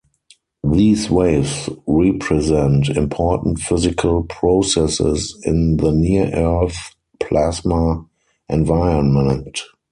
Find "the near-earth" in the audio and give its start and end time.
5.77-6.95